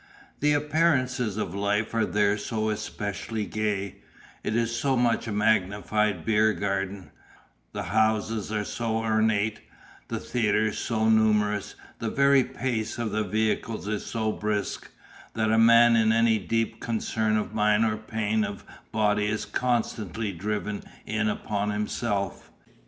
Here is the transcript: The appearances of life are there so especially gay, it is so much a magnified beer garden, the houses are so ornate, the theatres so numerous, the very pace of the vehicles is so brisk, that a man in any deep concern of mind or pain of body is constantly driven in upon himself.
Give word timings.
The 0.39 0.53
appearances 0.53 1.37
of 1.37 1.53
life 1.53 1.93
are 1.93 2.07
there 2.07 2.35
so 2.35 2.71
especially 2.71 3.45
gay, 3.45 3.97
it 4.43 4.55
is 4.55 4.75
so 4.75 4.97
much 4.97 5.27
a 5.27 5.31
magnified 5.31 6.25
beer 6.25 6.53
garden, 6.53 7.11
the 7.71 7.83
houses 7.83 8.51
are 8.51 8.63
so 8.65 8.97
ornate, 8.97 9.59
the 10.07 10.19
theatres 10.19 10.79
so 10.79 11.07
numerous, 11.07 11.75
the 11.99 12.09
very 12.09 12.43
pace 12.43 12.97
of 12.97 13.11
the 13.11 13.23
vehicles 13.23 13.87
is 13.87 14.03
so 14.03 14.31
brisk, 14.31 14.89
that 15.35 15.51
a 15.51 15.59
man 15.59 15.95
in 15.95 16.11
any 16.11 16.39
deep 16.39 16.79
concern 16.79 17.37
of 17.37 17.53
mind 17.53 17.85
or 17.85 17.95
pain 17.97 18.43
of 18.43 18.65
body 18.91 19.27
is 19.27 19.45
constantly 19.45 20.31
driven 20.33 20.81
in 21.05 21.27
upon 21.29 21.69
himself. 21.69 22.49